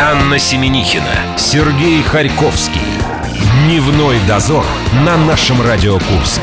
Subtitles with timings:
[0.00, 2.80] Анна Семенихина, Сергей Харьковский.
[3.64, 4.64] Дневной дозор
[5.04, 6.40] на нашем Радио Курск.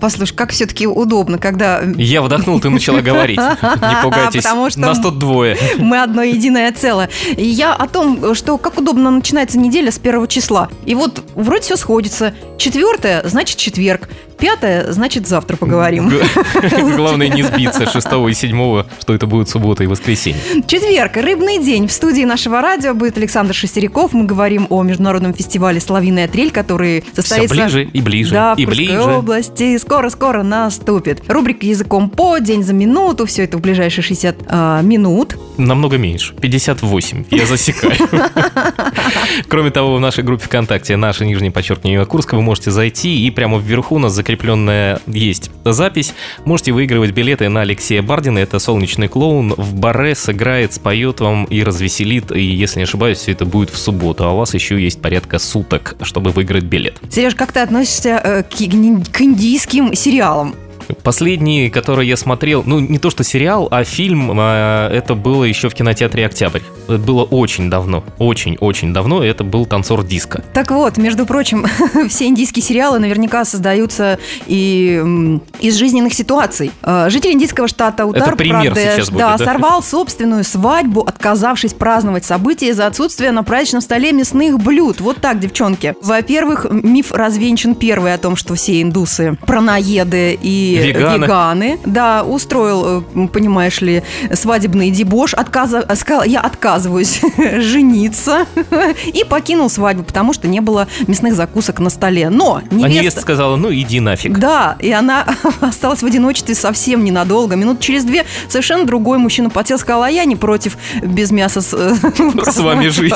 [0.00, 1.82] Послушай, как все-таки удобно, когда...
[1.96, 3.36] Я вдохнул, ты начала говорить.
[3.38, 5.58] Не пугайтесь, Потому что нас тут двое.
[5.76, 7.10] Мы одно единое целое.
[7.36, 10.68] И я о том, что как удобно начинается неделя с первого числа.
[10.86, 12.32] И вот вроде все сходится.
[12.56, 14.08] Четвертое, значит четверг.
[14.38, 16.12] Пятое, значит завтра поговорим.
[16.96, 20.40] Главное не сбиться шестого и седьмого, что это будет суббота и воскресенье.
[20.66, 21.88] Четверг, рыбный день.
[21.88, 24.12] В студии нашего радио будет Александр Шестеряков.
[24.12, 27.54] Мы говорим о международном фестивале «Славиная трель», который состоится...
[27.54, 29.02] Все ближе и ближе, Да, в и Курской ближе.
[29.02, 29.78] области.
[29.78, 31.22] Скоро-скоро наступит.
[31.28, 33.26] Рубрика «Языком по», день за минуту.
[33.26, 35.36] Все это в ближайшие 60 а, минут.
[35.56, 37.92] Намного меньше, 58, я засекаю.
[39.48, 43.58] Кроме того, в нашей группе ВКонтакте «Наша нижнее подчеркивание Курска» вы можете зайти, и прямо
[43.58, 46.14] вверху у нас закрепленная есть запись.
[46.44, 51.62] Можете выигрывать билеты на Алексея Бардина, это солнечный клоун, в баре сыграет, споет вам и
[51.62, 55.00] развеселит, и, если не ошибаюсь, все это будет в субботу, а у вас еще есть
[55.00, 57.00] порядка суток, чтобы выиграть билет.
[57.10, 60.54] Сереж, как ты относишься э, к, к индийским сериалам?
[61.02, 65.68] Последний, который я смотрел, ну не то что сериал, а фильм, а, это было еще
[65.68, 66.60] в кинотеатре «Октябрь».
[66.86, 70.42] Это было очень давно, очень-очень давно, и это был «Танцор диска».
[70.52, 71.66] Так вот, между прочим,
[72.08, 76.70] все индийские сериалы наверняка создаются и из жизненных ситуаций.
[76.82, 79.38] Э, Житель индийского штата Утар Прадеш, да, да?
[79.38, 85.00] сорвал собственную свадьбу, отказавшись праздновать событие из-за отсутствия на праздничном столе мясных блюд.
[85.00, 85.94] Вот так, девчонки.
[86.02, 91.24] Во-первых, миф развенчан первый о том, что все индусы пронаеды и Веганы.
[91.24, 91.78] веганы.
[91.84, 95.34] Да, устроил, э, понимаешь ли, свадебный дебош.
[95.34, 95.86] Отказа...
[95.96, 97.20] Сказал, я отказываюсь
[97.58, 98.46] жениться.
[99.06, 102.30] И покинул свадьбу, потому что не было мясных закусок на столе.
[102.30, 103.00] Но А невеста...
[103.00, 104.38] невеста сказала, ну иди нафиг.
[104.38, 105.26] Да, и она
[105.60, 107.56] осталась в одиночестве совсем ненадолго.
[107.56, 111.72] Минут через две совершенно другой мужчина подсел, сказал, а я не против без мяса с,
[111.72, 113.14] вами жить.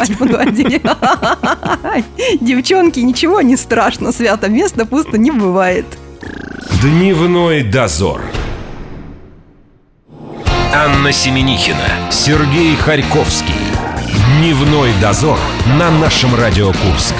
[2.40, 5.86] Девчонки, ничего не страшно, свято место пусто не бывает.
[6.80, 8.22] Дневной дозор.
[10.72, 13.54] Анна Семенихина, Сергей Харьковский.
[14.38, 15.38] Дневной дозор
[15.78, 17.14] на нашем Радио Курск.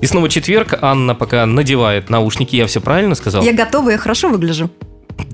[0.00, 3.42] И снова четверг, Анна пока надевает наушники, я все правильно сказал?
[3.42, 4.70] Я готова, я хорошо выгляжу.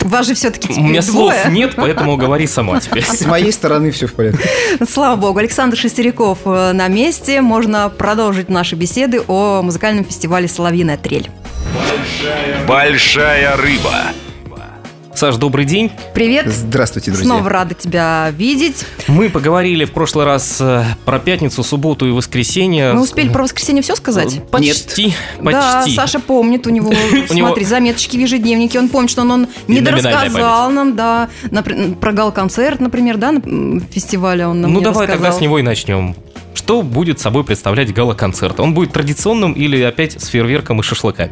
[0.03, 1.55] Вас же все-таки У меня теперь слов двое.
[1.55, 3.05] нет, поэтому говори сама теперь.
[3.05, 4.49] С моей стороны все в порядке.
[4.89, 7.41] Слава богу, Александр Шестеряков э, на месте.
[7.41, 11.31] Можно продолжить наши беседы о музыкальном фестивале «Соловьиная трель».
[12.67, 14.13] Большая рыба.
[15.23, 15.93] Саш, добрый день.
[16.15, 16.49] Привет.
[16.49, 17.27] Здравствуйте, друзья.
[17.27, 18.85] Снова рада тебя видеть.
[19.07, 22.93] Мы поговорили в прошлый раз э, про пятницу, субботу и воскресенье.
[22.93, 24.41] Мы успели про воскресенье все сказать?
[24.51, 25.95] Почти, Да, почти.
[25.95, 26.93] Саша помнит, у него,
[27.29, 31.29] смотри, заметочки в ежедневнике, он помнит, что он, он И не номинальная дорассказал нам, да,
[31.45, 33.33] напр- про гал-концерт, например, да,
[33.93, 36.17] фестивале он нам Ну давай тогда с него и начнем.
[36.53, 38.59] Что будет собой представлять гала-концерт?
[38.59, 41.31] Он будет традиционным или опять с фейерверком и шашлыками?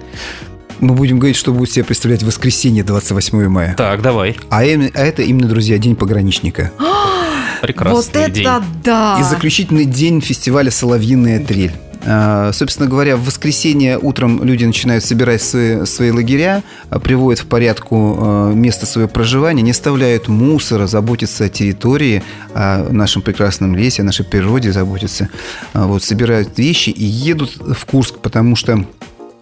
[0.81, 3.75] Мы будем говорить, что будет себе представлять воскресенье 28 мая.
[3.77, 4.37] Так, давай.
[4.49, 6.73] А, именно- а это именно, друзья, День пограничника.
[7.61, 8.49] Прекрасный Вот это день.
[8.83, 9.19] да!
[9.21, 11.73] И заключительный день фестиваля «Соловьиная трель».
[12.03, 17.47] А, Собственно говоря, в воскресенье утром люди начинают собирать свои, свои лагеря, а, приводят в
[17.47, 22.23] порядку а, место своего проживания, не оставляют мусора, заботятся о территории,
[22.55, 25.29] о нашем прекрасном лесе, о нашей природе заботятся.
[25.75, 28.87] Вот, собирают вещи и едут в Курск, потому что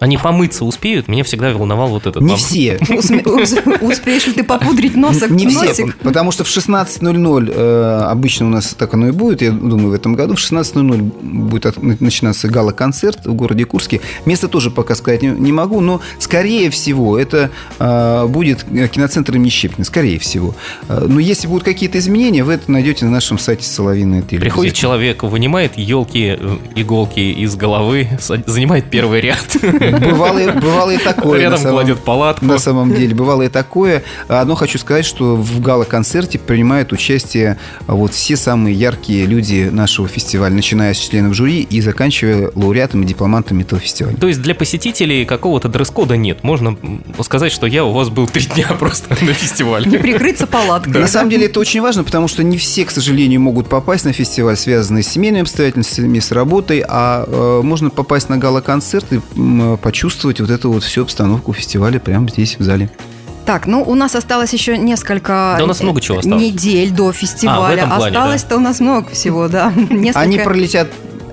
[0.00, 1.08] Они помыться успеют?
[1.08, 2.44] Меня всегда волновал вот этот не вопрос.
[2.44, 2.78] все,
[3.80, 5.30] Успеешь ли ты попудрить носик?
[5.30, 9.50] Не все, потому что в 16.00 э, обычно у нас так оно и будет, я
[9.50, 10.36] думаю, в этом году.
[10.36, 14.00] В 16.00 будет начинаться гала-концерт в городе Курске.
[14.24, 19.84] Место тоже пока сказать не, могу, но скорее всего это э, будет киноцентр имени Щепкина,
[19.84, 20.54] скорее всего.
[20.88, 24.40] Э, Но если будут какие-то изменения, вы это найдете на нашем сайте «Соловиная трель».
[24.40, 29.38] Приходит человек, вынимает елки, э, иголки из головы, занимает первый ряд.
[29.90, 31.38] Бывало, и- бывало и такое.
[31.40, 32.44] Рядом на самом- кладет палатку.
[32.44, 34.02] На самом деле, бывало и такое.
[34.28, 40.08] Одно хочу сказать, что в гала-концерте принимают участие а, вот все самые яркие люди нашего
[40.08, 44.16] фестиваля, начиная с членов жюри и заканчивая лауреатами, дипломантами этого фестиваля.
[44.16, 46.42] То есть для посетителей какого-то дресс-кода нет.
[46.42, 46.76] Можно
[47.22, 49.98] сказать, что я у вас был три дня просто на Не фестивале.
[49.98, 50.92] прикрыться палаткой.
[51.00, 54.12] На самом деле это очень важно, потому что не все, к сожалению, могут попасть на
[54.12, 59.20] фестиваль, связанный с семейными обстоятельствами, с работой, а э, можно попасть на гала-концерт и
[59.82, 62.90] почувствовать вот эту вот всю обстановку фестиваля прямо здесь, в зале.
[63.46, 66.42] Так, ну у нас осталось еще несколько Да у нас много чего осталось.
[66.42, 67.84] недель до фестиваля.
[67.84, 69.72] А, плане, Осталось-то у нас много всего, да.
[69.90, 70.20] Несколько...
[70.20, 70.88] Они пролетят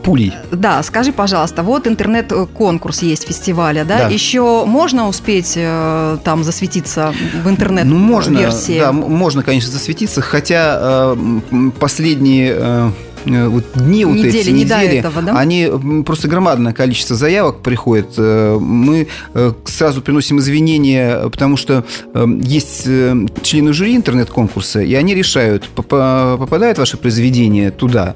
[0.05, 0.33] пулей.
[0.51, 3.97] Да, скажи, пожалуйста, вот интернет-конкурс есть фестиваля, да?
[3.97, 4.07] Да.
[4.07, 7.13] Еще можно успеть э, там засветиться
[7.43, 7.89] в интернет-версии?
[7.91, 8.39] Ну, можно,
[8.79, 12.91] да, можно, конечно, засветиться, хотя э, последние э,
[13.25, 15.37] вот дни, вот Недели, эти не недели, этого, да?
[15.37, 18.13] они м, просто громадное количество заявок приходит.
[18.17, 21.83] Э, Мы э, сразу приносим извинения, потому что
[22.13, 28.15] э, есть э, члены жюри интернет-конкурса, и они решают, попа- попадает ваше произведение туда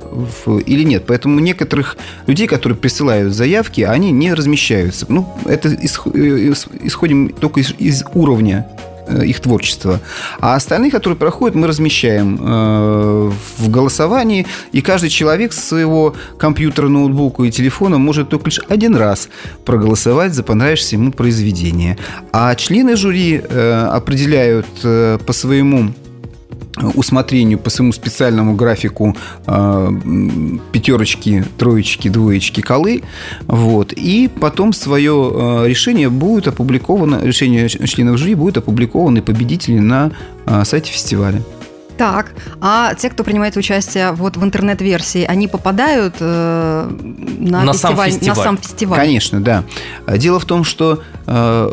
[0.66, 1.04] или нет.
[1.08, 1.98] Поэтому некоторых
[2.28, 5.06] людей, которые присылают заявки, они не размещаются.
[5.10, 10.00] Ну, это исх- э, ис- исходим только из, из уровня э, их творчества.
[10.40, 16.88] А остальные, которые проходят, мы размещаем э, в голосовании, и каждый человек с своего компьютера,
[16.88, 19.30] ноутбука и телефона может только лишь один раз
[19.66, 21.98] проголосовать за понравившееся ему произведение.
[22.32, 25.94] А члены жюри э, определяют э, по своему
[26.96, 29.16] усмотрению по своему специальному графику
[29.48, 29.92] э,
[30.72, 33.04] пятерочки, троечки, двоечки, колы.
[33.48, 33.94] Вот.
[33.94, 40.12] И потом свое э, решение будет опубликовано, решение членов жюри будет опубликовано и победители на
[40.46, 41.42] э, сайте фестиваля.
[42.00, 42.28] Так,
[42.62, 46.90] а те, кто принимает участие вот в интернет-версии, они попадают э,
[47.40, 48.38] на, На сам фестиваль, фестиваль.
[48.38, 49.00] на сам фестиваль?
[49.00, 49.66] Конечно, да.
[50.08, 51.70] Дело в том, что э,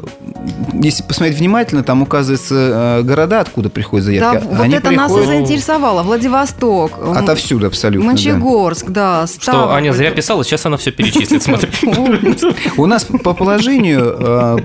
[0.72, 4.42] если посмотреть внимательно, там указываются э, города, откуда приходят заявки.
[4.42, 6.02] Да, вот Они это нас и приходят заинтересовало.
[6.02, 8.02] Владивосток, отовсюду абсолютно.
[8.02, 8.10] да.
[8.10, 11.70] Мончегорск, да, Что Аня зря писала, сейчас она все перечислит, смотри.
[12.76, 14.58] У нас по положению э,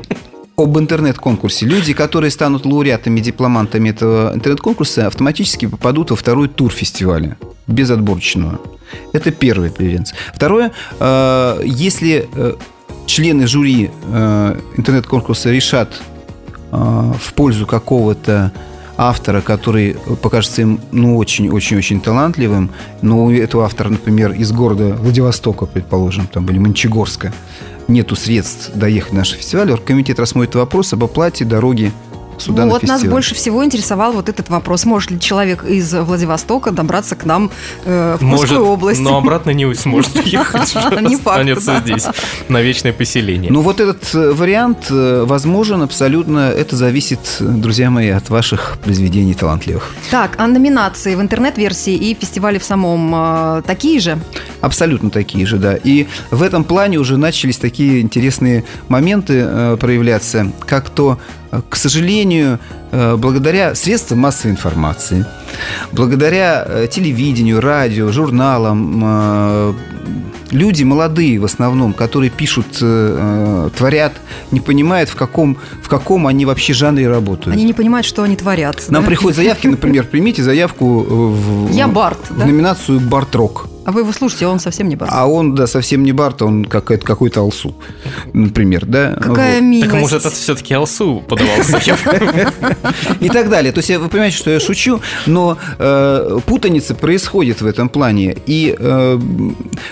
[0.61, 7.37] об интернет-конкурсе люди, которые станут лауреатами, дипломантами этого интернет-конкурса, автоматически попадут во второй тур фестиваля
[7.67, 8.59] без отборочного.
[9.13, 10.17] Это первая преференция.
[10.33, 12.53] Второе, э, если э,
[13.05, 16.01] члены жюри э, интернет-конкурса решат
[16.71, 18.53] в пользу какого-то
[18.95, 22.69] автора, который покажется им ну очень-очень-очень талантливым,
[23.01, 27.33] но у этого автора, например, из города Владивостока, предположим, там, или Мончегорска,
[27.91, 31.91] нету средств доехать на наш фестиваль, оргкомитет рассмотрит вопрос об оплате дороги
[32.41, 34.85] сюда на вот нас больше всего интересовал вот этот вопрос.
[34.85, 37.51] Может ли человек из Владивостока добраться к нам
[37.85, 39.01] э, в Может, Курскую область?
[39.01, 40.75] но обратно не сможет ехать.
[41.01, 41.79] Не факт, Останется да.
[41.81, 42.05] здесь
[42.49, 43.51] на вечное поселение.
[43.51, 46.49] Ну вот этот э, вариант э, возможен абсолютно.
[46.51, 49.93] Это зависит, друзья мои, от ваших произведений талантливых.
[50.09, 54.19] Так, а номинации в интернет-версии и фестивале в самом э, такие же?
[54.61, 55.75] Абсолютно такие же, да.
[55.75, 61.19] И в этом плане уже начались такие интересные моменты э, проявляться, как то,
[61.69, 62.59] к сожалению,
[62.91, 65.25] э, благодаря средствам массовой информации,
[65.91, 69.73] благодаря э, телевидению, радио, журналам, э,
[70.51, 74.13] люди молодые в основном, которые пишут, творят,
[74.51, 77.55] не понимают, в каком, в каком они вообще жанре работают.
[77.55, 78.83] Они не понимают, что они творят.
[78.89, 79.07] Нам да?
[79.07, 82.45] приходят заявки, например, примите заявку в, Я Барт, в да?
[82.45, 83.67] номинацию «Барт-рок».
[83.91, 85.11] А вы его слушаете, он совсем не Барт.
[85.13, 87.75] А он, да, совсем не Барт, он какой-то, какой-то Алсу,
[88.31, 89.17] например, да?
[89.21, 89.63] Какая Вот.
[89.63, 89.91] милость.
[89.91, 92.15] Так может, это все-таки Алсу подавал заявку?
[93.19, 93.73] И так далее.
[93.73, 98.37] То есть я- вы понимаете, что я шучу, но э, путаница происходит в этом плане.
[98.45, 99.19] И э,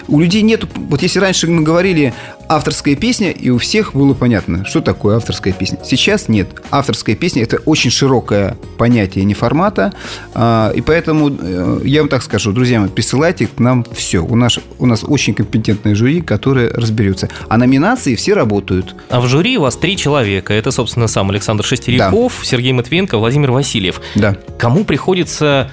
[0.08, 0.70] у людей нету...
[0.76, 2.14] Вот если раньше мы говорили
[2.50, 5.78] авторская песня, и у всех было понятно, что такое авторская песня.
[5.86, 6.50] Сейчас нет.
[6.72, 9.94] Авторская песня– это очень широкое понятие не формата.
[10.34, 14.20] а, и поэтому э, я вам так скажу, друзья мои, присылайте к нам все.
[14.20, 17.30] У нас, у нас очень компетентное жюри, которое разберется.
[17.48, 18.96] А номинации все работают.
[19.10, 20.54] А в жюри у вас три человека.
[20.54, 24.02] Это, собственно, сам Александр Шестеряков, Сергей Матвиенко, Владимир Васильев.
[24.16, 24.36] Да.
[24.58, 25.72] Кому приходится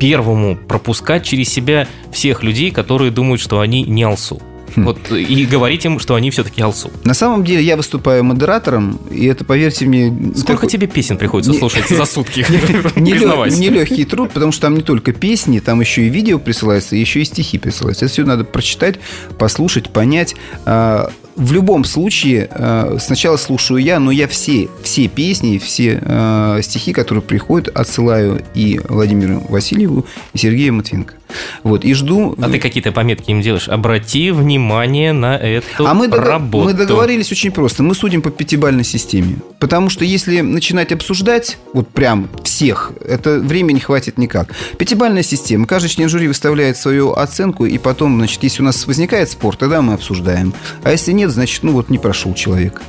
[0.00, 4.42] первому пропускать через себя всех людей, которые думают, что они не Алсу?
[4.76, 4.84] Хм.
[4.84, 6.90] Вот, и говорить им, что они все-таки Алсу.
[7.04, 10.08] На самом деле я выступаю модератором, и это, поверьте мне...
[10.34, 12.44] Сколько такой- тебе песен приходится Не- слушать за сутки?
[12.96, 17.24] Нелегкий труд, потому что там не только песни, там еще и видео присылается, еще и
[17.24, 18.04] стихи присылаются.
[18.04, 18.96] Это все надо прочитать,
[19.38, 20.34] послушать, понять.
[20.64, 26.60] А, В любом случае, а, сначала слушаю я, но я все, все песни, все а,
[26.62, 31.14] стихи, которые приходят, отсылаю и Владимиру Васильеву, и Сергею Матвинко.
[31.62, 32.34] Вот, и жду...
[32.40, 33.68] А ты какие-то пометки им делаешь?
[33.68, 36.64] Обрати внимание на эту А мы, работу.
[36.64, 37.82] мы договорились очень просто.
[37.82, 39.36] Мы судим по пятибалльной системе.
[39.58, 44.48] Потому что если начинать обсуждать, вот прям всех, это времени хватит никак.
[44.78, 45.66] Пятибалльная система.
[45.66, 49.82] Каждый член жюри выставляет свою оценку, и потом, значит, если у нас возникает спор, тогда
[49.82, 50.52] мы обсуждаем.
[50.82, 52.80] А если нет, значит, ну вот не прошел человек.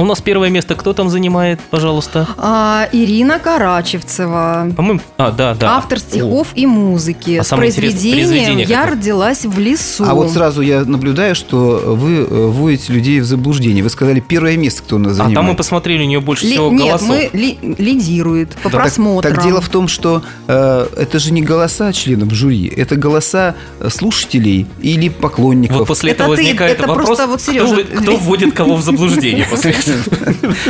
[0.00, 2.26] У нас первое место кто там занимает, пожалуйста?
[2.38, 4.72] А, Ирина Карачевцева.
[4.74, 5.76] По-моему, а, да, да.
[5.76, 7.36] Автор стихов и музыки.
[7.36, 8.96] А С произведением произведение «Я какое?
[8.96, 10.04] родилась в лесу».
[10.08, 13.84] А вот сразу я наблюдаю, что вы э, вводите людей в заблуждение.
[13.84, 15.34] Вы сказали первое место, кто у нас А занимает.
[15.34, 17.08] там мы посмотрели, у нее больше Ли- всего Нет, голосов.
[17.08, 19.34] мы ли- лидирует по Да, так- просмотрам.
[19.34, 23.90] Так дело в том, что э, это же не голоса членов жюри, это голоса э,
[23.90, 25.76] слушателей или поклонников.
[25.80, 28.54] Вот после Это этого ты- возникает это вопрос, просто вот, кто, Сережа, вы- кто вводит
[28.54, 29.89] кого в заблуждение после этого.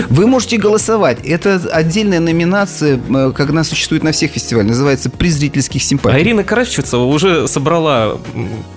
[0.09, 1.19] Вы можете голосовать.
[1.25, 6.23] Это отдельная номинация, э, как она существует на всех фестивалях, называется «Приз зрительских А симпатий».
[6.23, 8.19] Ирина Карачевцева уже собрала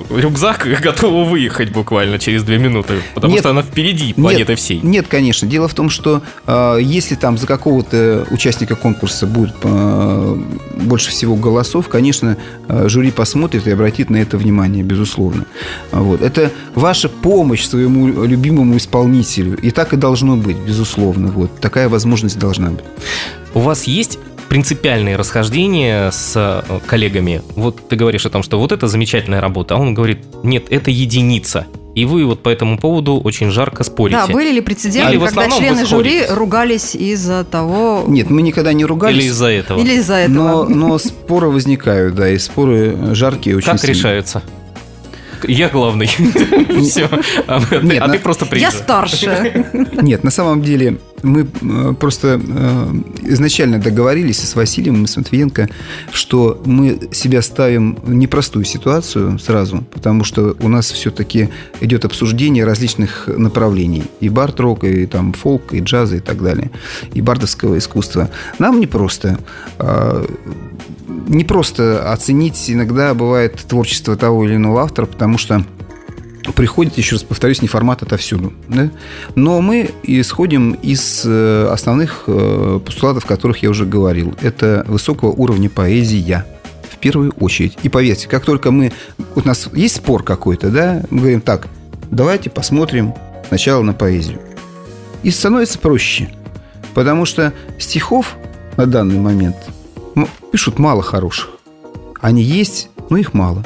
[0.10, 3.42] рюкзак и готова выехать буквально через две минуты, потому Нет.
[3.42, 4.80] что она впереди планеты всей.
[4.82, 5.48] Нет, конечно.
[5.48, 10.38] Дело в том, что э, если там за какого-то участника конкурса будет э,
[10.78, 15.46] больше всего голосов, конечно, э, жюри посмотрит и обратит на это внимание, безусловно.
[15.92, 16.22] Вот.
[16.22, 19.58] Это ваша помощь своему любимому исполнителю.
[19.58, 21.28] И так и должно быть, безусловно.
[21.28, 21.60] Вот.
[21.60, 22.86] Такая возможность должна быть.
[23.54, 27.42] У вас есть принципиальные расхождения с э, коллегами?
[27.56, 30.92] Вот ты говоришь о том, что вот это замечательная работа, а он говорит, нет, это
[30.92, 31.68] единица.
[31.96, 34.18] И вы вот по этому поводу очень жарко спорите.
[34.18, 38.06] Да, были ли прецеденты, Или когда члены жюри ругались из-за того...
[38.08, 39.24] Нет, мы никогда не ругались.
[39.24, 39.80] Или из-за этого?
[39.80, 40.34] Или из-за этого.
[40.34, 43.94] Но, но споры возникают, да, и споры жаркие очень Как сильно.
[43.94, 44.42] решаются?
[45.48, 46.08] Я главный.
[46.82, 47.10] Все.
[47.48, 48.72] А ты а ты просто Я приезжай.
[48.72, 49.66] старше.
[50.02, 55.70] Нет, на самом деле мы э, просто э, изначально договорились с Василием и с Матвиенко,
[56.12, 61.50] что мы себя ставим в непростую ситуацию сразу, потому что у нас все-таки
[61.82, 64.04] идет обсуждение различных направлений.
[64.20, 66.72] И бард-рок, и там фолк, и джаза, и так далее.
[67.14, 68.30] И бардовского искусства.
[68.60, 69.40] Нам непросто.
[71.28, 75.64] Не просто оценить иногда бывает творчество того или иного автора, потому что
[76.52, 78.54] приходит, еще раз повторюсь, не формат отовсюду.
[78.68, 78.90] Да?
[79.36, 84.36] Но мы исходим из э, основных э, постулатов, о которых я уже говорил.
[84.42, 86.46] Это высокого уровня поэзия
[86.90, 87.78] в первую очередь.
[87.84, 88.92] И поверьте, как только мы...
[89.36, 91.04] У нас есть спор какой-то, да?
[91.10, 91.68] Мы говорим так,
[92.12, 93.14] давайте посмотрим
[93.48, 94.40] сначала на поэзию.
[95.24, 96.30] И становится проще.
[96.94, 98.36] Потому что стихов
[98.78, 99.56] на данный момент
[100.52, 101.50] пишут мало хороших.
[102.22, 103.64] Они есть, но их мало.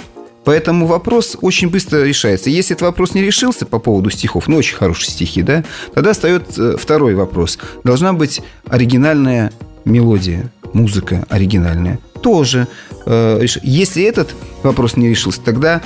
[0.48, 2.50] Поэтому вопрос очень быстро решается.
[2.50, 6.58] Если этот вопрос не решился по поводу стихов, ну, очень хорошие стихи, да, тогда встает
[6.58, 7.60] э, второй вопрос.
[7.84, 9.52] Должна быть оригинальная
[9.84, 12.00] мелодия, музыка оригинальная.
[12.22, 12.68] Тоже.
[13.06, 15.82] э, Если этот вопрос не решился, тогда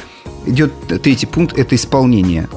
[0.45, 2.47] идет третий пункт– это исполнение.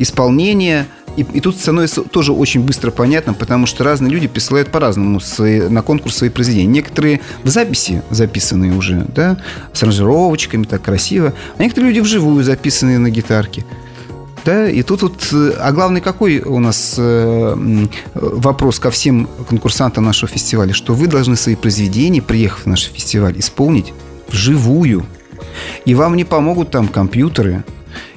[0.00, 0.86] Исполнение
[1.20, 5.60] и, и тут становится тоже очень быстро понятно, потому что разные люди присылают по-разному свои,
[5.60, 6.66] на конкурс свои произведения.
[6.68, 9.38] Некоторые в записи записанные уже, да,
[9.72, 11.34] с аранжировочками, так красиво.
[11.58, 13.64] А некоторые люди вживую записанные на гитарке.
[14.44, 20.04] Да, и тут вот, э, а главный какой у нас э, вопрос ко всем конкурсантам
[20.04, 23.92] нашего фестиваля, что вы должны свои произведения, приехав в наш фестиваль, исполнить
[24.28, 25.04] вживую.
[25.84, 27.64] И вам не помогут там компьютеры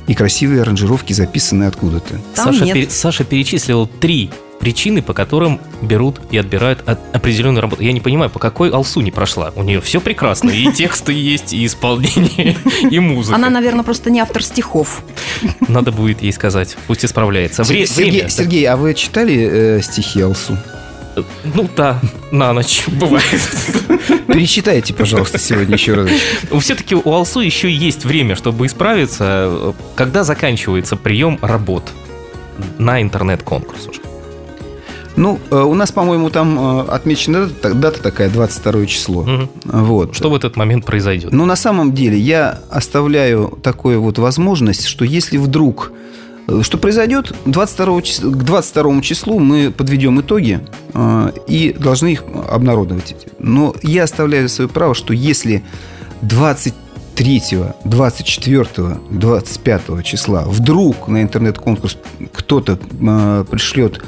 [0.08, 2.16] и красивые аранжировки, записанные откуда-то.
[2.36, 2.74] Там Саша, нет.
[2.76, 4.30] пере- Саша перечислил три
[4.60, 7.84] причины, по которым берут и отбирают от- определенную работу.
[7.84, 9.52] Я не понимаю, по какой Алсу не прошла.
[9.56, 10.52] У нее все прекрасно.
[10.52, 12.56] И тексты есть, и исполнение,
[12.90, 13.36] и музыка.
[13.36, 15.04] Она, наверное, просто не автор стихов.
[15.68, 16.78] Надо будет ей сказать.
[16.88, 17.64] Пусть исправляется.
[17.66, 18.30] Сергей.
[18.30, 20.58] Сергей, а вы читали э, стихи Алсу?
[21.44, 22.00] Ну да,
[22.32, 23.42] на ночь бывает.
[24.28, 26.10] Перечитайте, пожалуйста, сегодня еще раз.
[26.60, 31.92] Все-таки у Алсу еще есть время, чтобы исправиться, когда заканчивается прием работ
[32.78, 34.02] на интернет-конкурс уже.
[35.16, 39.24] Ну, э, у нас, по-моему, там э, отмечена дата, дата такая, 22 число.
[39.24, 39.50] Мгм.
[39.64, 40.16] Вот.
[40.16, 41.32] Что в этот момент произойдет?
[41.32, 45.92] Но на самом деле я оставляю такую вот возможность, что если вдруг
[46.62, 50.60] что произойдет, 22 чис- к 22 числу мы подведем итоги
[50.94, 53.16] э, и должны их обнародовать.
[53.40, 55.64] Но я оставляю свое право, что если
[56.22, 57.42] 23,
[57.86, 58.68] 24,
[59.10, 61.98] 25 числа вдруг на интернет-конкурс
[62.34, 64.02] кто-то э, пришлет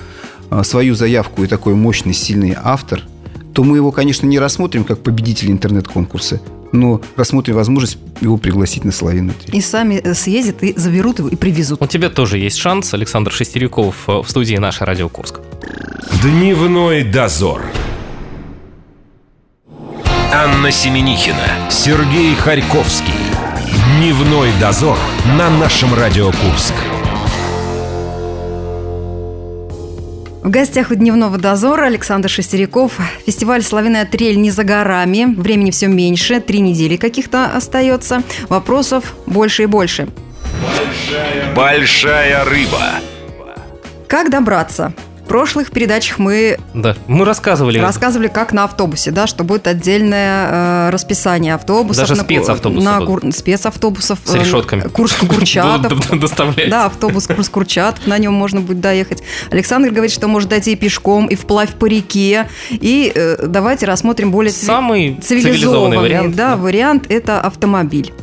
[0.51, 3.01] э, свою заявку и такой мощный, сильный автор,
[3.53, 6.41] то мы его, конечно, не рассмотрим как победителя интернет-конкурса,
[6.75, 9.55] но рассмотрим возможность его пригласить на Соловьиную трель.
[9.57, 11.81] И сами э, съездят и заберут его и привезут.
[11.81, 15.39] У тебя тоже есть шанс, Александр Шестеряков э, в студии «Наша Радио Курск».
[16.21, 17.61] Дневной дозор.
[20.33, 23.13] Анна Семенихина, Сергей Харьковский.
[23.97, 24.97] Дневной дозор
[25.37, 26.73] на нашем Радио Курск.
[30.45, 32.99] В гостях у Дневного дозора Александр Шестеряков.
[33.25, 35.33] Фестиваль «Славяная трель» не за горами.
[35.35, 36.39] Времени все меньше.
[36.39, 38.21] Три недели каких-то остается.
[38.47, 40.07] Вопросов больше и больше.
[41.55, 42.79] Большая рыба.
[44.07, 44.93] Как добраться?
[45.25, 47.79] В прошлых передачах мы Да, мы рассказывали.
[47.79, 52.03] рассказывали, как на автобусе, да, что будет отдельное э, расписание автобусов.
[52.03, 54.19] Даже на, спецавтобусы На кур- спецавтобусов.
[54.23, 54.81] С э, решетками.
[54.87, 55.91] Курск-Курчатов.
[56.07, 56.69] Будут доставлять.
[56.69, 59.23] Да, автобус Курск-Курчатов, на нем можно будет доехать.
[59.49, 62.47] Александр говорит, что может дойти и пешком, и вплавь по реке.
[62.69, 66.35] И э, давайте рассмотрим более Самый цивилизованный цивилизованный вариант.
[66.35, 68.13] Да, вариант– это автомобиль.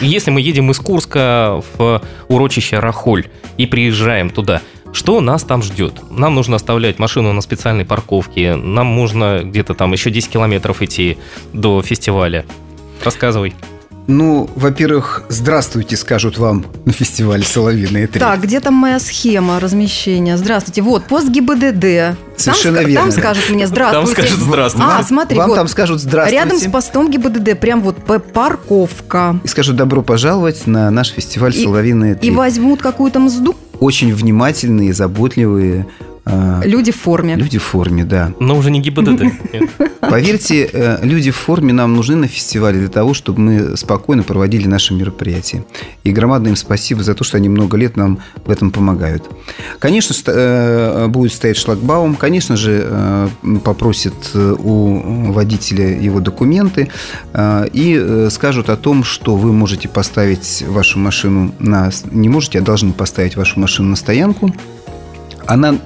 [0.00, 4.62] Если мы едем из Курска в урочище Рахоль и приезжаем туда,
[4.94, 6.00] что нас там ждет?
[6.10, 11.18] Нам нужно оставлять машину на специальной парковке, нам нужно где-то там еще 10 километров идти
[11.52, 12.44] до фестиваля.
[13.02, 13.54] Рассказывай.
[14.06, 18.20] Ну, во-первых, здравствуйте, скажут вам на фестивале «Соловьиная трель».
[18.20, 20.36] Так, где там моя схема размещения?
[20.36, 20.82] Здравствуйте.
[20.82, 22.14] Вот, пост ГИБДД.
[22.36, 24.12] Совершенно там, верно, Там скажут мне Там здравствуйте.
[24.12, 24.88] скажут здравствуйте.
[24.90, 25.54] А, смотри, Вам вот.
[25.54, 26.36] там скажут здравствуйте.
[26.44, 27.96] Рядом с постом ГИБДД прям вот
[28.34, 29.40] парковка.
[29.42, 32.34] И скажут добро пожаловать на наш фестиваль И- «Соловьиная И трель».
[32.34, 35.86] возьмут какую-то мзду Очень внимательные, заботливые
[36.26, 37.36] люди в форме.
[37.36, 38.32] люди в форме, да.
[38.40, 39.24] Но уже не ГИБДД.
[40.00, 44.66] Поверьте, э, люди в форме нам нужны на фестивале для того, чтобы мы спокойно проводили
[44.66, 45.64] наши мероприятия.
[46.02, 49.24] И громадное им спасибо за то, что они много лет нам в этом помогают.
[49.78, 52.16] Конечно, э, будет стоять шлагбаум.
[52.16, 53.28] Конечно же, э,
[53.64, 56.88] попросят у водителя его документы
[57.36, 61.90] и скажут о том, что вы можете поставить вашу машину на...
[62.10, 64.54] Не можете, а должны поставить вашу машину на стоянку.
[65.46, 65.78] Она,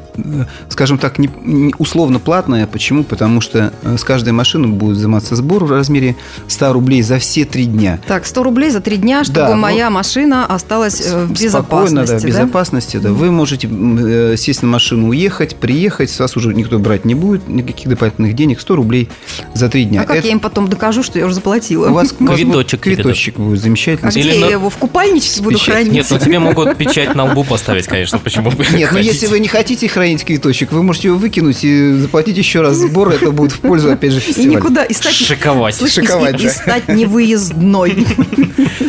[0.68, 2.66] скажем так, не, не- условно платная.
[2.66, 3.04] Почему?
[3.04, 6.16] Потому что э, с каждой машины будет взиматься сбор в размере
[6.48, 7.98] 100 рублей за все три дня.
[8.06, 12.04] Так, 100 рублей за три дня, чтобы Да, ну, моя машина осталась э, в Спокойно,
[12.06, 12.24] да, безопасности.
[12.24, 13.12] в безопасности, да.
[13.12, 17.48] Вы можете э, сесть на машину, уехать, приехать, с вас уже никто брать не будет,
[17.48, 19.08] никаких дополнительных денег, 100 рублей
[19.54, 20.02] за три дня.
[20.02, 21.88] А как Это- я им потом докажу, что я уже заплатила?
[21.90, 24.08] у вас, Квиточек квиточек будет замечательно.
[24.08, 25.74] А где Или на- я его в купальничке буду Печать.
[25.74, 25.92] хранить?
[25.92, 29.12] Нет, ну тебе могут печать на лбу поставить, конечно, почему бы Нет, ну ходить.
[29.12, 33.10] если вы не хотите хранить квиточек, вы можете его выкинуть и заплатить еще раз сбор.
[33.10, 34.56] Это будет в пользу, опять же, И фестиваля.
[34.56, 35.14] никуда, и стать...
[35.14, 35.74] Шиковать.
[35.74, 36.50] Слышь, и- Шиковать, и, да.
[36.50, 38.06] стать невыездной.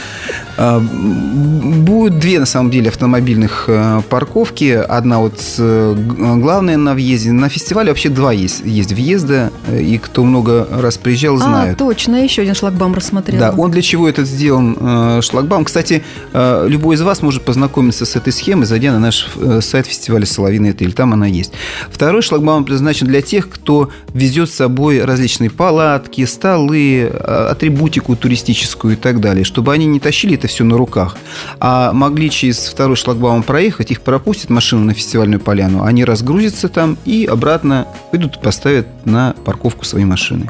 [0.61, 4.71] А, Будет две, на самом деле, автомобильных э, парковки.
[4.87, 7.31] Одна вот э, г- главная на въезде.
[7.31, 9.51] На фестивале вообще два есть, есть въезда.
[9.67, 11.77] э, И кто много раз приезжал, А, знают.
[11.77, 13.39] точно, еще один шлагбаум рассмотрела.
[13.39, 15.63] Да, он для чего этот сделан э, шлагбаум.
[15.65, 19.87] Кстати, э, любой из вас может познакомиться с этой схемой, зайдя на наш э, сайт
[19.87, 20.93] фестиваля «Соловьиная трель».
[20.93, 21.53] Там она есть.
[21.89, 28.93] Второй шлагбаум предназначен для тех, кто везет с собой различные палатки, столы, э, атрибутику туристическую
[28.93, 31.17] и так далее, чтобы они не тащили это все на руках,
[31.59, 36.97] а могли через второй шлагбаум проехать, их пропустят машину на фестивальную поляну, они разгрузятся там
[37.05, 40.49] и обратно выйдут и поставят на парковку свои машины.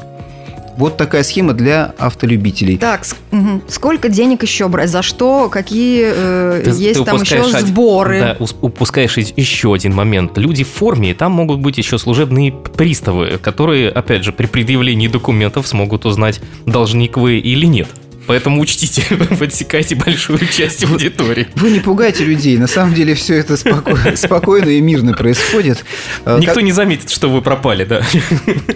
[0.76, 2.78] Вот такая схема для автолюбителей.
[2.78, 3.02] Так,
[3.68, 4.88] сколько денег еще брать?
[4.88, 5.50] За что?
[5.50, 8.20] Какие э, Ты- есть ты там еще сборы?
[8.20, 10.38] Да, ус- упускаешь еще один момент.
[10.38, 15.08] Люди в форме, и там могут быть еще служебные приставы, которые, опять же, при предъявлении
[15.08, 17.88] документов смогут узнать, должник вы или нет.
[18.30, 21.48] Поэтому учтите, вы отсекаете большую часть аудитории.
[21.56, 22.56] Вы не пугайте людей.
[22.58, 25.84] На самом деле все это споко- спокойно и мирно происходит.
[26.24, 28.02] Э, Никто как- не заметит, что вы пропали, да.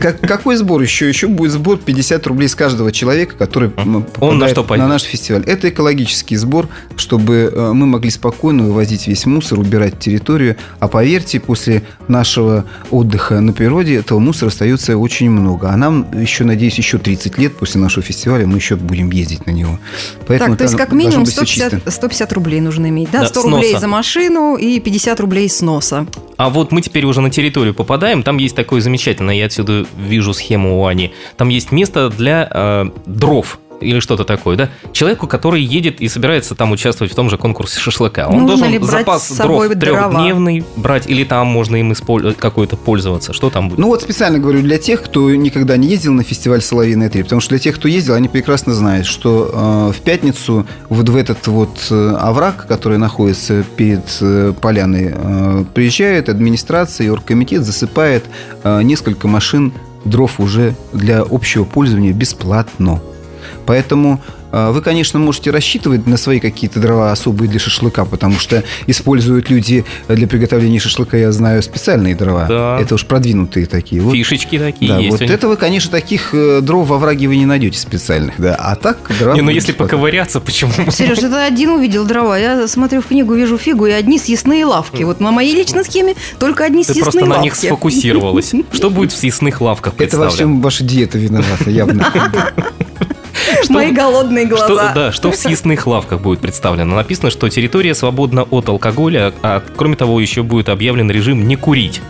[0.00, 1.08] как- какой сбор еще?
[1.08, 4.84] Еще будет сбор 50 рублей с каждого человека, который что пойдет?
[4.84, 5.44] на наш фестиваль.
[5.46, 10.56] Это экологический сбор, чтобы э, мы могли спокойно вывозить весь мусор, убирать территорию.
[10.80, 15.70] А поверьте, после нашего отдыха на природе этого мусора остается очень много.
[15.70, 19.50] А нам еще, надеюсь, еще 30 лет после нашего фестиваля мы еще будем ездить на
[19.50, 19.78] него.
[20.26, 23.20] Поэтому Так, то есть как минимум должно быть всё 150, 150 рублей нужно иметь, да?
[23.20, 23.80] Да, 100 с рублей носа.
[23.80, 26.06] за машину и 50 рублей с носа.
[26.36, 30.34] А вот мы теперь уже на территорию попадаем, там есть такое замечательное, я отсюда вижу
[30.34, 34.70] схему у Ани, там есть место для э, дров или что-то такое, да?
[34.92, 38.26] Человеку, который едет и собирается там участвовать в том же конкурсе шашлыка.
[38.28, 40.10] Он Нужно должен ли брать запас с собой дров дрова?
[40.10, 43.32] трехдневный брать, или там можно им использовать какой-то пользоваться?
[43.32, 43.78] Что там будет?
[43.78, 47.40] Ну вот специально говорю для тех, кто никогда не ездил на фестиваль «Соловьиная трель», потому
[47.40, 51.46] что для тех, кто ездил, они прекрасно знают, что э, в пятницу вот в этот
[51.46, 58.24] вот э, овраг, который находится перед э, поляной, э, приезжает администрация и оргкомитет засыпает
[58.62, 59.72] э, несколько машин
[60.04, 63.00] дров уже для общего пользования бесплатно.
[63.66, 64.20] Поэтому
[64.52, 69.50] э, вы, конечно, можете рассчитывать на свои какие-то дрова особые для шашлыка, потому что используют
[69.50, 72.46] люди для приготовления шашлыка, я знаю, специальные дрова.
[72.46, 72.78] Да.
[72.80, 74.00] Это уж продвинутые такие.
[74.02, 75.10] Вот Фишечки такие да, есть.
[75.10, 78.54] вот это вы, конечно, таких э, дров во враге вы не найдете специальных, да.
[78.54, 79.34] А так дрова...
[79.34, 79.96] Не, ну если бесплатно.
[79.96, 80.72] поковыряться, почему?
[80.90, 82.38] Сереж, это один увидел дрова.
[82.38, 85.02] Я смотрю в книгу, вижу фигу и одни съестные лавки.
[85.02, 87.44] Вот на моей личной схеме только одни Ты съестные просто на лавки.
[87.44, 88.52] них сфокусировалась.
[88.72, 92.12] Что будет в съестных лавках Это во всем ваша диета виновата, явно.
[93.68, 94.92] Мои голодные Что, глаза.
[94.94, 96.94] да, что в съестных лавках будет представлено?
[96.96, 102.00] Написано, что территория свободна от алкоголя, а кроме того еще будет объявлен режим не курить.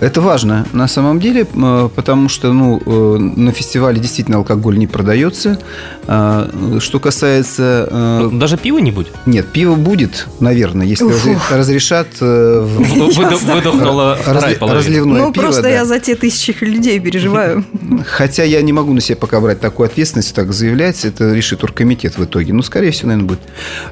[0.00, 4.86] Это важно на самом деле, э, потому что ну, э, на фестивале действительно алкоголь не
[4.86, 5.58] продается.
[6.06, 7.88] А, Что касается...
[7.90, 9.12] э, Ну, Даже пива не будет.
[9.26, 11.26] Нет, пиво будет, наверное, если Уф.
[11.26, 14.18] разре- разрешат Выдохнула
[14.60, 15.44] разливное Ну, пиво.
[15.44, 15.68] просто да.
[15.68, 17.64] я за те тысячи людей переживаю.
[18.06, 21.04] Хотя я не могу на себя пока брать такую ответственность, так заявлять.
[21.04, 22.52] Это решит оргкомитет в итоге.
[22.52, 23.40] Ну, скорее всего, наверное, будет.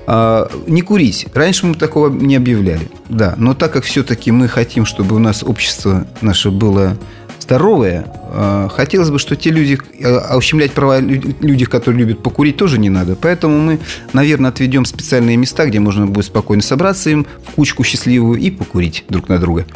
[0.06, 1.26] А, не курить.
[1.34, 2.88] Раньше мы такого не объявляли.
[3.08, 6.96] Да, но так как все-таки мы хотим, чтобы у нас общество наше было
[7.40, 12.57] здоровое, а, хотелось бы, что те люди, а ущемлять права лю- людей, которые любят покурить,
[12.57, 13.16] тоже не надо.
[13.16, 13.80] Поэтому мы,
[14.12, 19.04] наверное, отведем специальные места, где можно будет спокойно собраться им в кучку счастливую и покурить
[19.09, 19.66] друг на друга.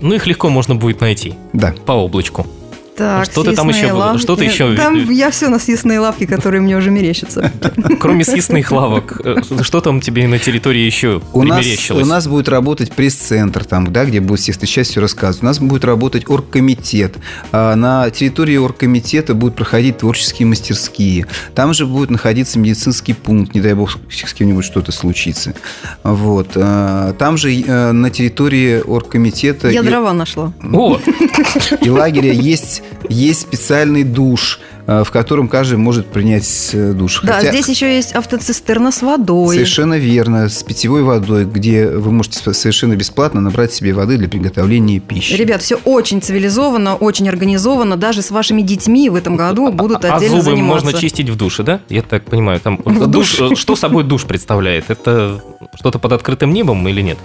[0.00, 1.74] Ну, их легко можно будет найти Да.
[1.86, 2.46] по облачку.
[2.94, 3.98] Так, Что ты там еще было?
[3.98, 4.20] лавки.
[4.20, 7.50] Что ты еще- Там я все на съестные лавки, которые мне уже мерещатся.
[7.98, 12.02] Кроме съестных лавок, э, что там тебе на территории еще У нас, примерещилось?
[12.04, 15.42] у нас будет работать пресс-центр, там, да, где будут всех встречать, все рассказывать.
[15.42, 17.16] У нас будет работать оргкомитет.
[17.50, 21.26] А На территории оргкомитета будут проходить творческие мастерские.
[21.54, 25.54] Там же будет находиться медицинский пункт, не дай бог с кем-нибудь что-то случится.
[26.02, 26.48] Вот.
[26.56, 30.52] А, Там же э, на территории оргкомитета Я и, дрова нашла.
[30.72, 30.98] О,
[31.80, 37.20] и лагеря есть, есть специальный душ, в котором каждый может принять э, душ.
[37.22, 39.54] Да, Хотя- здесь еще есть автоцистерна с водой.
[39.54, 44.98] Совершенно верно, с питьевой водой, где вы можете совершенно бесплатно набрать себе воды для приготовления
[44.98, 45.34] пищи.
[45.34, 47.96] Ребят, все очень цивилизованно, очень организовано.
[47.96, 50.86] Даже с вашими детьми в этом году будут а отдельно зубы заниматься.
[50.86, 51.80] можно чистить в душе, да?
[51.88, 53.54] Я так понимаю, там В душ, душе.
[53.54, 54.90] что собой душ представляет?
[54.90, 55.40] Это
[55.74, 57.18] что-то под открытым небом или нет?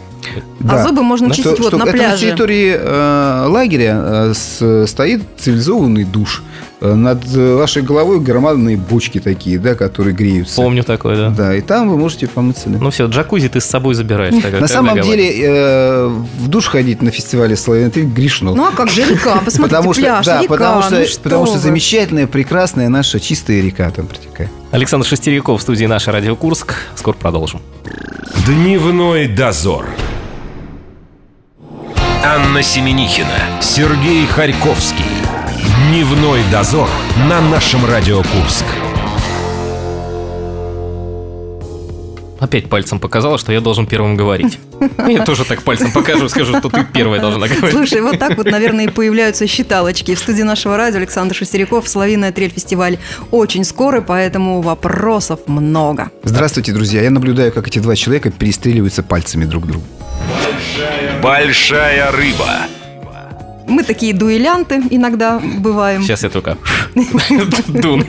[0.69, 2.25] А зубы можно Да, чистить что- вот что на это на пляже.
[2.27, 6.43] территории э, лагеря э, с- стоит цивилизованный душ.
[6.79, 10.55] Э, Над э, вашей головой громадные бочки такие, да, которые греются.
[10.57, 11.29] Помню такое, да.
[11.29, 12.69] Да, и там вы можете помыться.
[12.69, 12.77] да.
[12.79, 14.41] Ну все, джакузи ты с собой забираешь.
[14.41, 18.53] так на самом деле э, в душ ходить на фестивале Славян ты грешно.
[18.53, 19.37] Ну а как же река?
[19.45, 20.49] Посмотрите, потому что, пляж, да, река.
[20.53, 24.51] потому что, ну что потому что замечательная, прекрасная наша чистая река там протекает.
[24.69, 26.75] Александр Шестеряков в студии «Наша Радио Курск».
[26.95, 27.61] Скоро продолжим.
[28.45, 29.87] Дневной дозор.
[32.23, 35.05] Анна Семенихина, Сергей Харьковский.
[35.67, 36.87] Дневной дозор
[37.27, 38.63] на нашем Радио Курск.
[42.39, 44.59] Опять пальцем показала, что я должен первым говорить.
[45.07, 47.71] Я тоже так пальцем покажу, скажу, что ты первая должна говорить.
[47.71, 50.15] Слушай, вот так вот, наверное, и появляются считалочки.
[50.15, 52.97] В студии нашего радио Александр Шестеряков, Соловиная трель фестиваль
[53.31, 56.11] очень скоро, поэтому вопросов много.
[56.23, 57.01] Здравствуйте, друзья.
[57.01, 59.85] Я наблюдаю, как эти два человека перестреливаются пальцами друг к другу.
[61.21, 62.67] Большая рыба.
[63.67, 66.01] Мы такие дуэлянты иногда бываем.
[66.03, 66.57] Сейчас я только
[67.67, 68.05] дуну.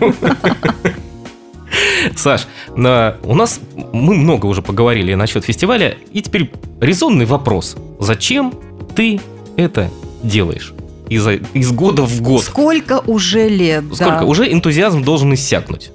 [2.16, 3.60] Саш, на- у нас
[3.92, 7.76] мы много уже поговорили насчет фестиваля, и теперь резонный вопрос.
[8.00, 8.54] Зачем
[8.94, 9.20] ты
[9.56, 9.90] это
[10.22, 10.72] делаешь?
[11.08, 12.42] Из, из года в год.
[12.44, 13.84] Сколько уже лет?
[13.94, 14.04] Сколько?
[14.20, 14.24] да.
[14.24, 15.90] Уже энтузиазм должен иссякнуть.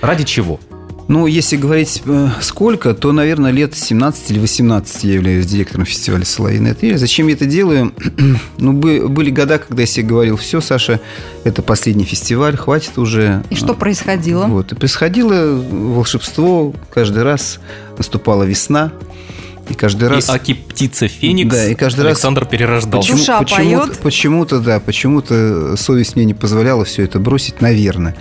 [0.00, 0.58] Ради чего?
[1.10, 6.24] Ну, если говорить э, сколько, то, наверное, лет 17 или 18 я являюсь директором фестиваля
[6.24, 6.98] «Соловьиная трель».
[6.98, 7.92] Зачем я это делаю?
[8.58, 11.00] ну, бы- были года, когда я себе говорил, все, Саша,
[11.42, 13.42] это последний фестиваль, хватит уже.
[13.50, 14.46] И что происходило?
[14.46, 14.70] Вот.
[14.70, 17.58] И происходило волшебство, каждый раз
[17.98, 18.92] наступала весна,
[19.70, 20.28] и каждый раз...
[20.28, 23.12] И Аки птица Феникс Да, и каждый раз- Александр перерождался.
[23.12, 23.98] Душа почему-то, поет.
[24.00, 28.16] почему-то, да, почему-то совесть мне не позволяла все это бросить, наверное.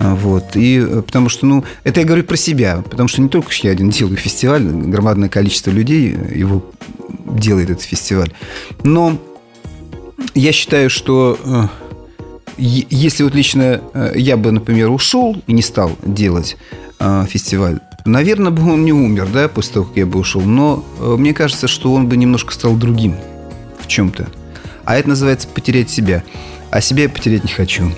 [0.00, 0.56] А, Вот.
[0.56, 3.70] И э, потому что, ну, это я говорю про себя, потому что не только я
[3.70, 6.64] один делаю фестиваль, громадное количество людей его
[7.26, 8.32] делает этот фестиваль.
[8.82, 9.18] Но
[10.34, 11.62] я считаю, что э,
[12.56, 16.56] если вот лично э, я бы, например, ушел и не стал делать
[16.98, 20.40] э, фестиваль, наверное, бы он не умер, да, после того, как я бы ушел.
[20.40, 23.16] Но э, мне кажется, что он бы немножко стал другим
[23.80, 24.28] в чем-то.
[24.84, 26.22] А это называется потерять себя.
[26.70, 27.92] А себя я потерять не хочу.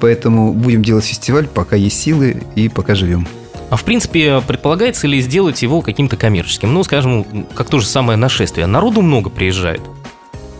[0.00, 3.26] Поэтому будем делать фестиваль, пока есть силы и пока живем.
[3.70, 6.74] А в принципе, предполагается ли сделать его каким-то коммерческим?
[6.74, 8.66] Ну, скажем, как то же самое нашествие.
[8.66, 9.80] Народу много приезжает.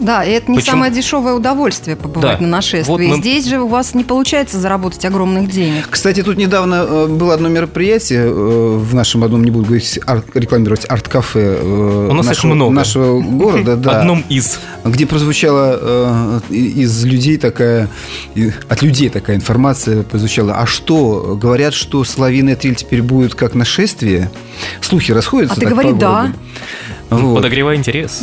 [0.00, 0.72] Да, и это не Почему?
[0.72, 2.42] самое дешевое удовольствие побывать Да.
[2.44, 2.90] на нашествии.
[2.90, 5.86] Вот мы- Здесь же у вас не получается заработать огромных денег.
[5.90, 10.24] Кстати, тут недавно э, было одно мероприятие э, в нашем одном, не буду говорить, ар-
[10.34, 12.72] рекламировать, арт-кафе э, У нас нашего, много.
[12.74, 14.58] нашего города, да, Одном из.
[14.84, 17.88] где прозвучала из людей такая,
[18.68, 20.54] от людей такая информация прозвучала.
[20.54, 24.30] А что, говорят, что Славиная трель теперь будет как нашествие?
[24.80, 26.20] Слухи расходятся А ты так говори по «да».
[26.22, 26.34] городу.
[27.10, 27.36] Вот.
[27.36, 28.22] Подогревая интерес.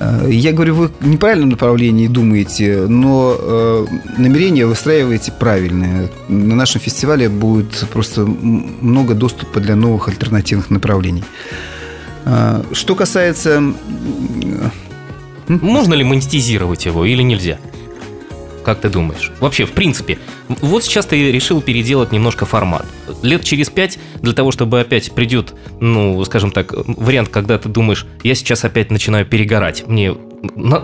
[0.00, 3.86] Э, я говорю, вы в неправильном направлении думаете, но э,
[4.18, 6.10] намерения выстраиваете правильные.
[6.28, 11.24] На нашем фестивале будет просто много доступа для новых альтернативных направлений.
[12.24, 13.62] Э, что касается...
[15.46, 17.58] Можно ли монетизировать его или нельзя?
[18.64, 19.30] Как ты думаешь?
[19.40, 22.86] Вообще, в принципе, вот сейчас ты решил переделать немножко формат.
[23.22, 28.06] Лет через пять, для того, чтобы опять придет, ну, скажем так, вариант, когда ты думаешь,
[28.22, 30.14] я сейчас опять начинаю перегорать, мне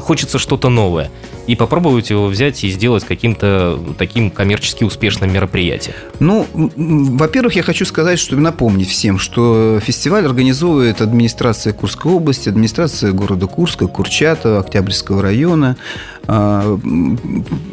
[0.00, 1.10] хочется что-то новое.
[1.50, 5.96] И попробовать его взять и сделать каким-то таким коммерчески успешным мероприятием.
[6.20, 13.10] Ну, во-первых, я хочу сказать, чтобы напомнить всем, что фестиваль организовывает администрация Курской области, администрация
[13.10, 15.76] города Курска, Курчатова, Октябрьского района,
[16.28, 16.78] а,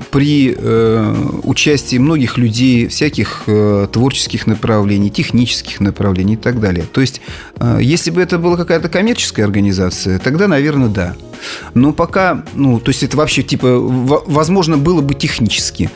[0.09, 6.85] при э, участии многих людей, всяких э, творческих направлений, технических направлений и так далее.
[6.91, 7.21] То есть,
[7.59, 11.15] э, если бы это была какая-то коммерческая организация, тогда, наверное, да.
[11.73, 13.66] Но пока, ну, то есть это вообще типа,
[14.27, 15.89] возможно, было бы технически.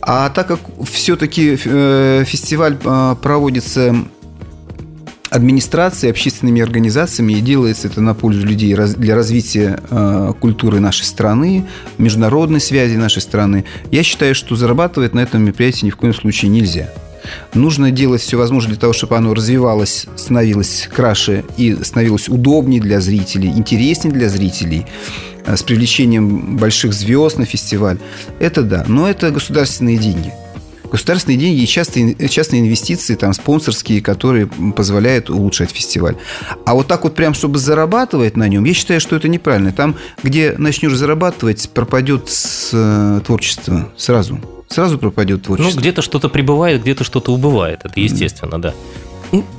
[0.00, 3.94] А так как все-таки фестиваль проводится
[5.32, 11.66] администрацией, общественными организациями, и делается это на пользу людей для развития э, культуры нашей страны,
[11.96, 13.64] международной связи нашей страны.
[13.90, 16.90] Я считаю, что зарабатывать на этом мероприятии ни в коем случае нельзя.
[17.54, 23.00] Нужно делать все возможное для того, чтобы оно развивалось, становилось краше и становилось удобнее для
[23.00, 27.98] зрителей, интереснее для зрителей э, с привлечением больших звезд на фестиваль.
[28.38, 30.32] Это да, но это государственные деньги
[30.92, 36.16] государственные деньги и частые, частные инвестиции, там, спонсорские, которые позволяют улучшать фестиваль.
[36.66, 39.72] А вот так вот прям, чтобы зарабатывать на нем, я считаю, что это неправильно.
[39.72, 42.30] Там, где начнешь зарабатывать, пропадет
[42.72, 44.38] э, творчество сразу.
[44.68, 45.74] Сразу пропадет творчество.
[45.74, 47.80] Ну, где-то что-то прибывает, где-то что-то убывает.
[47.84, 48.74] Это естественно, да.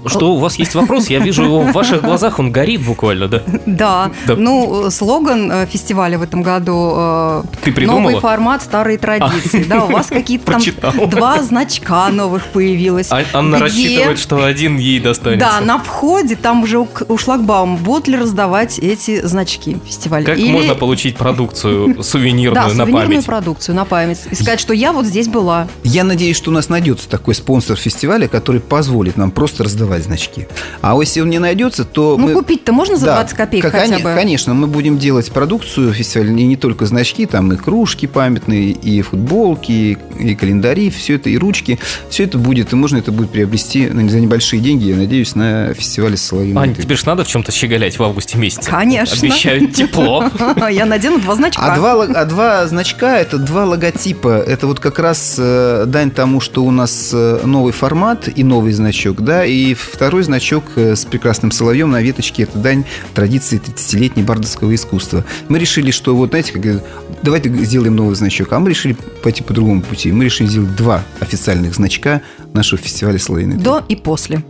[0.06, 1.10] Что, у вас есть вопрос?
[1.10, 3.44] Я вижу его в ваших глазах, он горит буквально, да?
[3.66, 4.12] Да.
[4.28, 4.36] да.
[4.36, 8.02] Ну, слоган э, фестиваля в этом году э, Ты придумала?
[8.02, 9.64] Новый формат, старые традиции.
[9.64, 9.70] А.
[9.70, 13.08] Да, у вас какие-то там два значка новых появилось.
[13.12, 13.64] А, Анна где...
[13.64, 15.50] рассчитывает, что один ей достанется.
[15.60, 20.26] Да, на входе там уже у, у шлагбаума будут ли раздавать эти значки фестиваля.
[20.26, 20.52] Как Или...
[20.52, 23.26] можно получить продукцию сувенирную да, на сувенирную память?
[23.26, 24.20] продукцию на память.
[24.30, 25.68] И сказать, что я вот здесь была.
[25.84, 30.48] Я надеюсь, что у нас найдется такой спонсор фестиваля, который позволит нам просто раздавать значки.
[30.82, 32.18] А если он не найдется, то...
[32.18, 32.34] Ну, мы...
[32.34, 34.14] купить-то можно за 20 копеек как, хотя бы?
[34.16, 39.02] Конечно, мы будем делать продукцию фестиваля, и не только значки, там и кружки памятные, и
[39.02, 41.80] футболки, и календари, все это, и ручки.
[42.10, 46.18] Все это будет, и можно это будет приобрести за небольшие деньги, я надеюсь, на фестивале
[46.18, 46.62] Соловьиной.
[46.62, 48.70] Ань, тебе же надо в чем-то щеголять в августе месяце.
[48.70, 49.18] Конечно.
[49.18, 50.30] Обещают тепло.
[50.70, 51.62] Я надену два значка.
[51.62, 54.44] А два, а два значка– это два логотипа.
[54.46, 58.74] Это вот как раз э, дань тому, что у нас э, новый формат и новый
[58.74, 64.24] значок, да, и Второй значок э, с прекрасным соловьем на веточке– это дань традиции 30-летней
[64.24, 65.24] бардовского искусства.
[65.50, 66.84] Мы решили, что вот, знаете, как,
[67.22, 68.52] давайте сделаем новый значок.
[68.52, 70.12] А мы решили пойти по другому пути.
[70.12, 72.22] Мы решили сделать два официальных значка
[72.54, 74.44] нашего фестиваля «Соловейный До и после.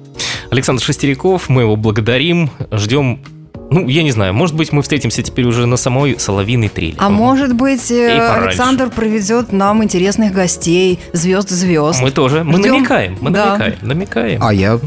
[0.49, 3.19] Александр Шестеряков, мы его благодарим, ждем
[3.69, 6.95] ну, я не знаю, может быть, мы встретимся теперь уже на самой Соловиной трели.
[6.99, 12.01] А может быть, э, Александр проведет нам интересных гостей, звезд-звезд.
[12.01, 12.73] Мы тоже, мы Ждем.
[12.73, 13.57] намекаем, мы да.
[13.57, 14.43] намекаем, намекаем.
[14.43, 14.79] А я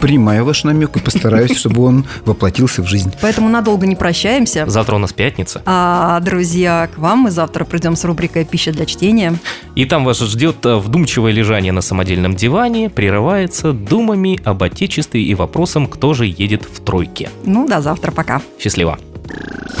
[0.00, 3.12] принимаю ваш намек и постараюсь, чтобы он воплотился в жизнь.
[3.20, 4.64] Поэтому надолго не прощаемся.
[4.68, 5.62] Завтра у нас пятница.
[5.66, 9.34] А, друзья, к вам мы завтра придем с рубрикой «Пища для чтения».
[9.74, 15.34] И там вас ждет э, вдумчивое лежание на самодельном диване, прерывается думами об отечестве и
[15.34, 17.30] вопросом, кто же едет в тройке.
[17.44, 17.80] Ну, до
[18.10, 18.40] завтра, пока.
[18.58, 18.98] Счастливо.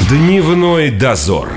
[0.08, 1.48] Дневной дозор.